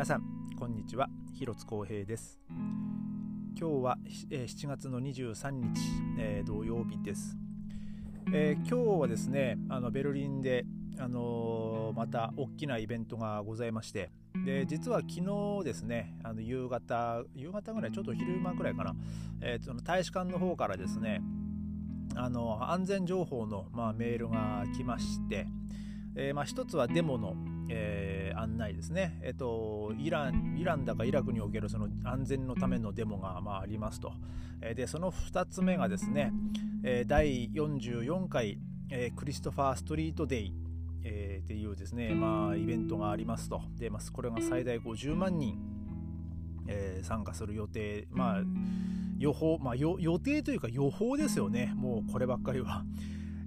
[0.00, 0.22] 皆さん
[0.58, 1.10] こんにちは。
[1.34, 2.40] 広津光平です。
[2.48, 3.98] 今日は、
[4.30, 5.78] えー、7月の23日、
[6.18, 7.36] えー、土曜日です、
[8.32, 10.64] えー、今日はですねあのベルリンで
[10.98, 14.10] あのまた大きなイベントがございまして
[14.46, 15.20] で実は昨
[15.60, 18.96] 日ですねあの夕方夕方ぐらいちょっと昼間ぐらいかな、
[19.42, 21.20] えー、その大使館の方からですね
[22.14, 25.46] あの安全情報の、まあ、メールが来まして、
[26.16, 27.36] えーまあ、一つはデモの、
[27.72, 34.12] えー、案内ですね、えっと、イランイランだかイラクにおけるその安全のためのデモが、まあ、ありますと、
[34.60, 36.32] えー、でその2つ目がですね、
[36.82, 38.58] えー、第44回、
[38.90, 40.54] えー、クリストファー・ストリート・デイ、
[41.04, 43.62] えー、っていうですね、まあ、イベントがありますと。
[43.78, 45.56] で、まあ、これが最大50万人、
[46.66, 48.42] えー、参加する予定まあ
[49.18, 51.72] 予報、まあ、予定というか予報ですよね。
[51.76, 52.84] もうこればっかりは。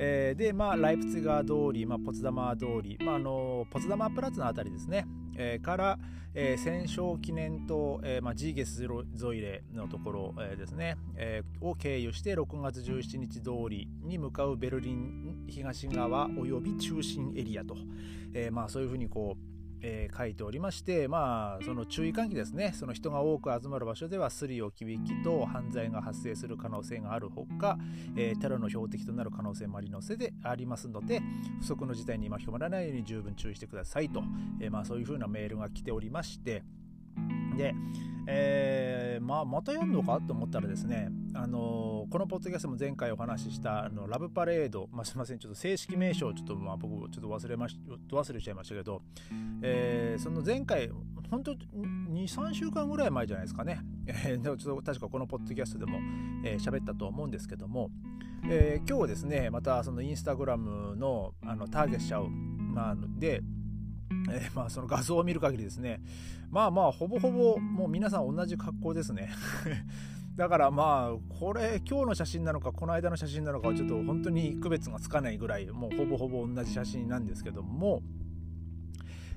[0.00, 5.98] えー、で、まあ、ライプツィガー通り、まあ、ポツダマー通り、まあ、あのポツダマープラッツのあたりですね、えー、から、
[6.34, 17.76] えー、戦勝記念と、えーまあ、ジーゲスゾイレのところ、えー、ですね、えー、を経由して6月17日通りに向かうベルリン東側および中心エリアと、
[18.34, 27.78] えーまあ、そういうふうにこうえー、書いておりまして、まあ、その注意喚起ですね、その人が多く集まる場所では、スリを響きと犯罪が発生する可能性があるほか、
[28.16, 31.20] えー、テロの標的となる可能性もありのせでありますので、
[31.60, 34.22] 不測の事態に巻き込まれないように十分注意してくださいと、
[34.60, 36.62] えー、まあ、そういうふうなメールが来ておりまして、
[37.58, 37.74] で、
[38.28, 40.20] えー、まあ、また読むのか？
[40.20, 47.76] と思ったらですね、あのー、このポッドキャストも前回お話ししたあのラブパレード、まあ、すみません、ちょっと正式名称、ちょっとまあ僕、ちょっと忘れまし
[48.12, 49.02] 忘れちゃいましたけど、
[49.62, 50.88] えー、その前回、
[51.30, 51.58] 本当2、
[52.28, 57.90] 3週間ぐらい前じゃないですかね、えー、ちょっと確かこのポッドキャストでも喋、えー、ったと思うんですけども、
[58.48, 63.42] えー、今日ですね、またそのインスタグラムのあのターゲットしちゃう、まあ、で、
[64.32, 66.00] えー、まあその画像を見る限りですね。
[66.50, 69.30] まあまあほぼほぼもう皆さん同じ格好ですね。
[70.36, 78.02] だからまあこれ今日の写真なのかこの間の写真なのかはちょっと本当に区別がつかないぐらいもうほぼほぼ同じ写真なんですけども。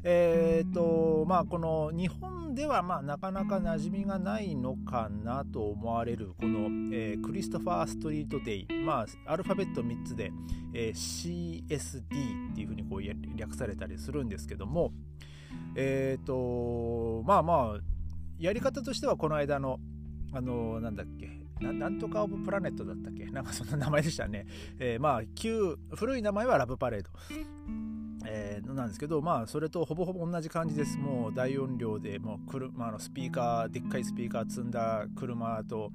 [0.03, 10.31] え、ー、とまあこの日本ではまあなかなか馴染みがないのかなと思われるこの、えー、クリストファー・ストリート・デイまあアルファベット3つで、
[10.73, 13.01] えー、CSD っていうふうにこう
[13.37, 14.91] 略されたりするんですけども
[15.75, 17.79] え、ー、とまあまあ
[18.39, 19.79] やり方としてはこの間の
[20.33, 23.25] あのなんだっけなんとかオブプラネットだったっけ？
[23.25, 24.47] なんかそんな名前でしたね。
[24.79, 27.11] えー、まあ旧古い名前はラブパレード。
[28.25, 30.97] えー、なんですけどまあそれとほぼほぼ同じ感じです。
[30.97, 35.91] もう大音量でもう車のスピーカーでっかいスピーカー積んだ車と、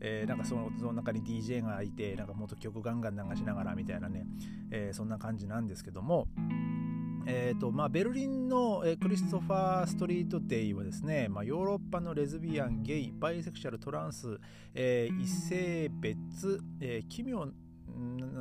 [0.00, 4.26] えー、なんかそのその中に DJ がいてなんかもっと曲ガンガン流しながらみたいなね、
[4.70, 6.26] えー、そんな感じなんですけども
[7.26, 14.38] えーとまあ、ベルリンの、えー、クリストファー・ストリート・デイはですね、まあ、ヨーロッパのレズビアン、ゲイ、バイセクシャル、トランス、
[14.74, 17.46] えー、異性別、えー、奇妙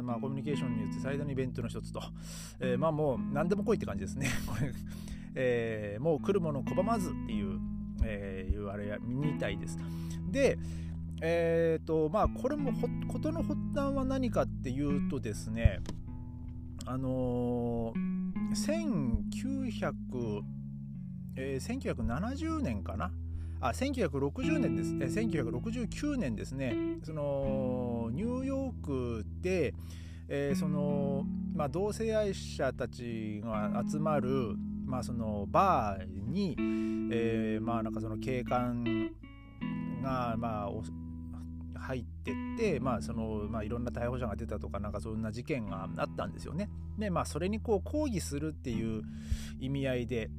[0.01, 2.01] まあ、コミュニケーションによって最大のイベントの一つと、
[2.59, 4.27] えー、まあもう何でも来いって感じですね。
[4.47, 4.71] これ
[5.33, 7.59] えー、もう来るもの拒まずっていう、
[8.03, 9.77] えー、いうあれみたいです。
[10.29, 10.57] で、
[11.21, 12.73] えっ、ー、とまあこれも
[13.07, 15.79] 事の発端は何かっていうとですね
[16.85, 20.41] あのー、1900、
[21.35, 23.11] えー、1970年かな
[23.61, 29.73] あ1960年です、え1969年ですねそのニューヨークで、
[30.27, 34.55] えー、そのまあ、同性愛者たちが集まる、
[34.85, 36.55] まあ、そのバーに、
[37.11, 39.11] えー、まあなんかその警官
[40.01, 40.69] がまあ
[41.79, 46.69] 入ってって、まあそのまあ、いろんな逮捕者が出たとかなんかそんな事件があったんですよね。
[46.97, 49.03] でまあそれにこう抗議するっていう
[49.59, 50.29] 意味合いで、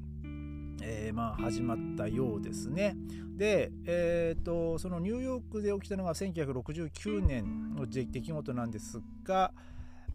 [0.82, 2.96] えー、まあ始まったようですね。
[3.36, 9.52] で、えーと、そのニューヨークで起きたのが1969年の出来事なんですが、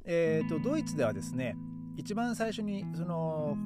[0.06, 1.56] えーと、ドイツではですね
[1.98, 3.58] 一番最初にその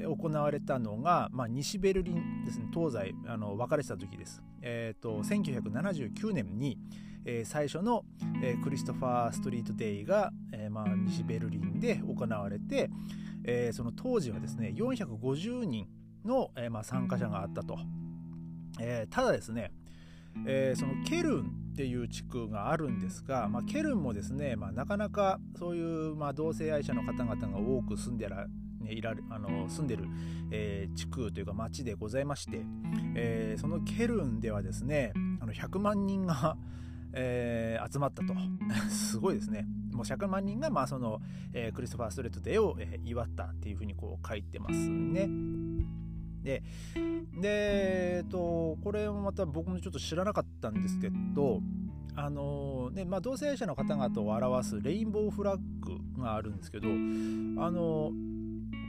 [0.00, 4.42] 行われたのが、まあ、西ベルリンですね東西あの分かれてた時です。
[4.62, 6.78] えーと、1979年に、
[7.24, 8.04] えー、最初の、
[8.42, 12.90] えー、クリストファー・ストリート・デイが、えーまあ、西ベルリンで行われて、
[13.44, 15.86] えー、その当時はですね450人
[16.24, 17.78] の、えーまあ、参加者があったと、
[18.80, 19.72] えー、ただですね、
[20.46, 28.46] えー、そのケルンっていう地区があるんですが、まあ、ケルンもですね、まあ、なかなかそういう、まあ、同性愛者の方々が多く住んでら、
[28.88, 30.04] いらあの住んでる、
[30.50, 32.62] えー、地区というか町でございまして、
[33.14, 36.56] えー、そのケルンではですねあの100万人が、
[37.12, 38.34] えー、集まったと。
[38.88, 39.66] すごいですね。
[39.92, 41.20] もう100万人が、まあその
[41.52, 45.28] えー、クリストファー・ストレートデーを、えー、祝ったっていうふうにこう書いてますね。
[46.42, 46.62] で
[47.40, 51.60] で、えっと、これもまた僕もちょっと知らなかったんですけど
[52.16, 56.90] あのねまあ、同性愛者の方々を表すレインボーフラッグがあるんですけどあ
[57.70, 58.10] の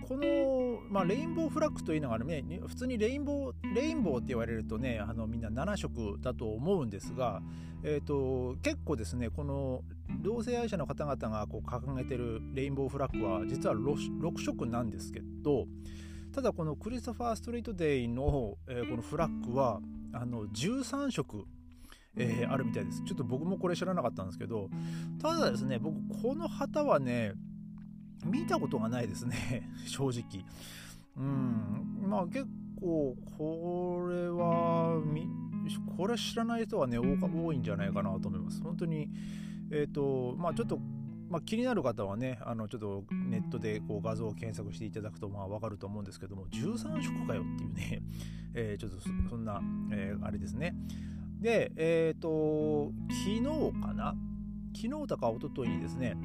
[0.07, 7.41] この、まあ、レインボーフラッグというのがね普通にレインボーレインボーって言われるとねあのみんな7色だと思うんですが、
[7.83, 9.83] えーと、結構ですねこの
[10.21, 15.65] 同性愛者の方々がこう掲げてるレインボーフラッグは実は 6, 6色なんですけど
[16.33, 19.81] ただこのクリストファー・ストリートデイの、えー、このフラッグは
[20.13, 21.45] あの13色
[22.17, 23.03] えー、あるみたいです。
[23.05, 24.69] ちょっと僕もこれ知らなかったんですけど、
[25.21, 27.33] ただですね、僕この旗はね、
[28.25, 30.45] 見たことがないですね、 正直。
[31.15, 32.45] うん、まあ結
[32.79, 35.01] 構これは、
[35.95, 38.61] これ知らない人はね、多いんじゃないかなと思います。
[38.61, 39.09] 本当に、
[39.71, 40.79] えっ、ー、と、まあちょっと
[41.31, 48.01] まあ、気になる方はねあのちょっとネットでこう画像を検索していただくとまあ分かると思うんですけども13色かよっていうね、
[48.53, 48.99] えー、ちょっと
[49.29, 49.61] そんな、
[49.91, 50.75] えー、あれですね。
[51.39, 54.15] で、えっ、ー、と、昨日かな？
[54.75, 56.15] 昨日とか一昨日にですね、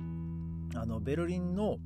[0.74, 1.78] あの、ベルリンの、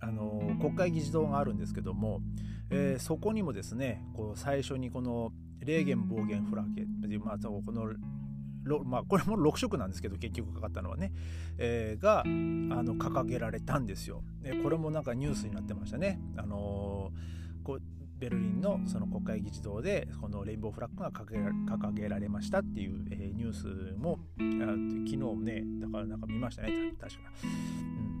[0.00, 2.22] あの、国会議事堂があるんですけども、
[2.70, 6.86] えー、そこにもですね、こう最初にこの、レーゲン、暴言、フラケ、
[7.18, 7.92] まあ、この
[8.84, 11.12] まあ、これも6色なんですけど結局かかったのはね、
[11.58, 14.22] えー、があの掲げられたんですよ。
[14.42, 16.20] でこれもなんかニュースになってましたね。
[16.36, 17.78] あのー、こ
[18.20, 28.20] ベルリンのその国会議事堂でこのレインボーフラッグが掲げられましたっていう、えー、ニュースも昨日ねだからなんか見ましたね確か、うん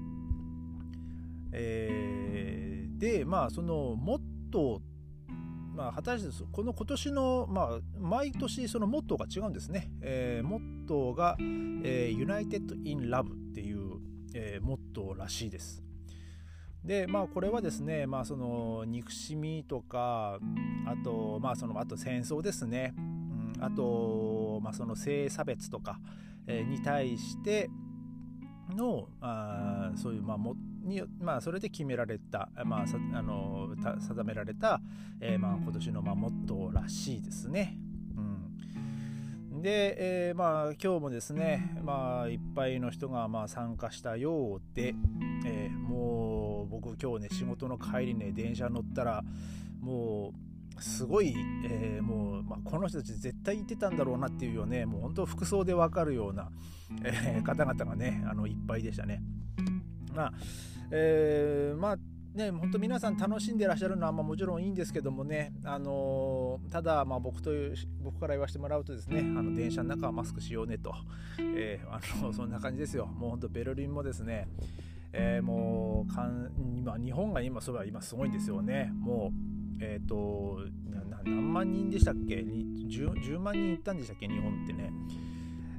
[1.52, 4.20] えー、でまあそのモッ
[4.50, 4.89] トー
[5.80, 9.90] まあ、果たしてこの今年の、まあ、毎年そのモットーが違うんですね。
[10.02, 13.98] えー、モットーが、えー、United in Love っていう、
[14.34, 15.82] えー、モットーらしいです。
[16.84, 20.38] でまあこれはですねまあその憎しみとか
[20.86, 25.98] あとまあそのあと戦争ですね、うん、あとまあその性差別とか、
[26.46, 27.70] えー、に対して
[28.76, 33.68] のあそういうまあもにまあそれで決められたまあさあの
[34.00, 34.80] 定められた、
[35.20, 37.78] えー、まあ今年のまあモットーらしいですね。
[39.60, 44.94] で、えー、まあ今日もですね、まあ、いっぱいの人がまあ参加したようで、
[45.44, 49.22] えー、もう僕今日ね仕事の帰りね電車乗ったら
[49.80, 50.32] も
[50.78, 51.34] うすごい、
[51.68, 56.48] えー、もう、まあ、この人たち絶対行ってたんだろうなっていうよねもう本当服装でわかるような、
[57.04, 59.22] えー、方々がねあのいっぱいでしたね。
[60.14, 60.32] まあ
[60.90, 61.96] えー、まあ
[62.34, 70.94] ね、本当皆さん楽しんでらっしゃるのはまあもちろんいいんですけどもね、あのー、ただまあ僕という僕から言わせてもらうとですねあの電車の中はマスクしようねと、
[71.56, 73.06] えー、あの そんな感じですよ。
[73.06, 74.46] もう本当ベルリンもですね、
[75.12, 78.92] えー、もうかん今日本が今そば今すごいんですよね。
[78.94, 80.60] もうえっ、と
[81.24, 84.28] 何万人でしたっけ？10, 10万人行ったんでしたっけ？
[84.28, 84.92] 日本ってね。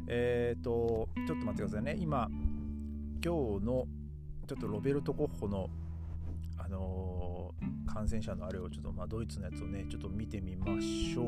[0.08, 1.96] えっ、とちょっと待ってくださいね。
[1.98, 2.30] 今
[3.24, 3.88] 今日の
[4.52, 5.70] ちょっとロベルト・コッホの
[6.58, 7.54] あの
[7.88, 11.26] 感染者のあれをちょっと、まあ、ドイツのやつをねちょっと見てみましょう、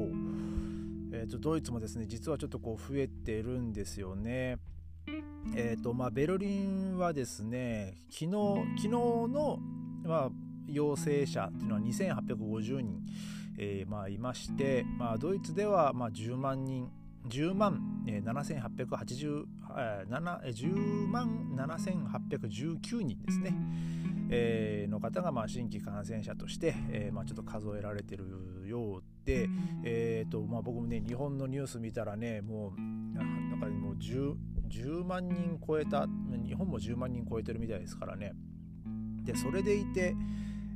[1.14, 4.58] えーと、ドイツもですね実はちょっとこう増えてるんですよね。
[5.56, 8.32] えっ、ー、とまあベルリンはですね昨日
[8.76, 9.60] 昨日の、
[10.04, 10.30] まあ、
[10.68, 13.06] 陽性者っていうのは2850人、
[13.58, 16.92] えー、まあ、いまして、まあ、ドイツではまあ10万人
[17.30, 19.46] 10万7880、
[19.78, 23.54] えー、10万7819人ですね。
[24.30, 28.26] えー、の方がまあ新規感染者として、えーまあ、ちょっと数えられてる
[28.66, 29.48] ようで、
[29.84, 32.82] えーとまあ、僕もね日本のニュース見たらねもう
[33.16, 34.34] なんかもう 10,
[34.70, 36.08] 10万人超えた
[36.46, 38.34] 日本も10万人超えてるみたいですからね
[39.24, 40.16] でそれでいて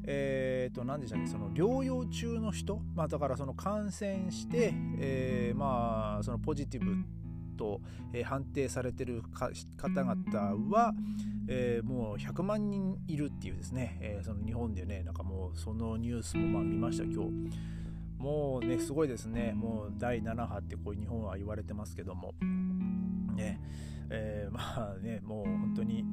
[0.09, 6.95] えー、と何でしたっけその療養中の人、まあ、だからその感染して、えー、まあそのポジティブ
[7.57, 7.81] と、
[8.13, 10.93] えー、判定されてる方々は、
[11.49, 17.31] えー、もう100万人いるっていうですね、えー、その日本でねなんかもうそのニュースもまあ見ました今日。
[18.17, 19.53] もうねすごいですね。
[19.53, 22.33] もう第7波ってこう日本は言われてますけども。
[23.35, 23.61] ね。
[24.09, 26.03] えー、まあねもう本当に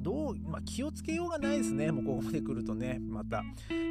[0.00, 3.44] どう、まあ、気をつけようがないですね、もうここまで来るとね、また。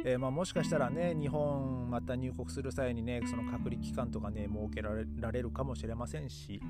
[0.04, 6.60] えー、まあ、もしかしたらね、日本また入国する際にね、その隔離期間とかね、設けられるかもしれませんし、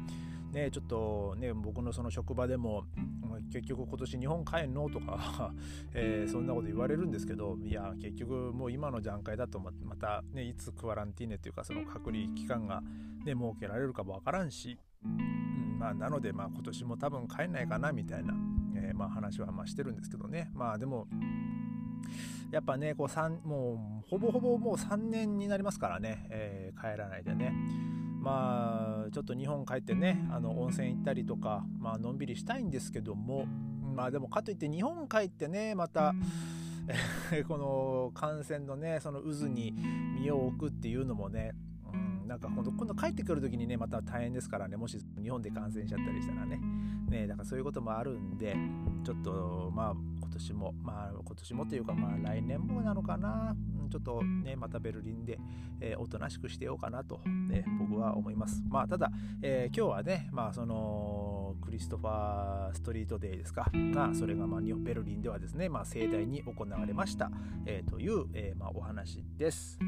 [0.52, 2.84] ね、ちょっとね、僕のその職場でも、
[3.52, 5.52] 結局今年日本帰んのとか
[5.94, 12.82] えー、そんなこと言われるんですけど、いや、結局もう今の段階だとまたね、いつクアランティーネというか、その隔離期間が
[13.24, 18.34] ね、設けられるかもわからんし、うん、まあ、なので、まあ今年も多分帰んないかなみたいな、
[19.00, 20.50] まあ話はまあしてるんですけどね。
[20.54, 21.08] まあでも、
[22.50, 27.54] やっぱねこうもうほぼほぼもう3年になりますからね、えー、帰らないでね
[28.20, 33.46] まあちょっと日本帰ってねあの温泉行ったりとか、まあのんびりしたいんですけども
[33.94, 36.14] まあでもかといって日本帰ってねまた
[37.48, 39.72] この感染のねその渦に
[40.20, 41.52] 身を置くっていうのもね、
[42.30, 46.60] なんか今度今度帰ってくる時にねまた大変ですからねもし日本で感染しちゃったりしたらね。
[47.08, 48.56] ねだからそういうこともあるんで
[49.02, 55.40] ちょっとまあ今年もまあ今年もというかまあ来年もなのかな、うん、ちょっとねまたベルリンで、
[55.80, 58.62] えー、おとなしくしてようかなと、ね、僕は思います。
[58.68, 59.10] まあただ、
[59.42, 63.68] えー、今日はねまあそのクリストファー・ストリートデーですか。
[63.74, 67.28] がそれがまあベルリンではですね、まあ、盛大に行われました、
[67.66, 69.80] えー、という、えーまあ、お話です。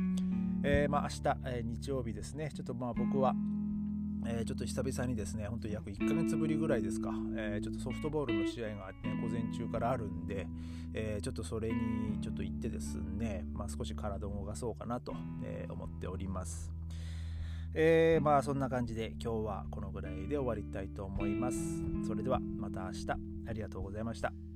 [0.65, 3.35] えー、まあ、明日、え、日曜日ですね、ちょっとまあ僕は、
[4.25, 10.47] えー、ちょっと久々にですね、本当に約1ヶ月ぶりぐらいですか、えー、ちょっとソフトボールの試合が、ね、午前中からあるんで、
[10.95, 16.71] えー、ちょっとそれにちょっと行ってですね、まあ、少し体を動かそうかなと、え思っております。
[17.75, 21.59] えまあそんな感じで今日はこのぐらいで終わりたいと思います。
[22.07, 23.07] それではまた明日
[23.49, 24.52] ありがとうございました。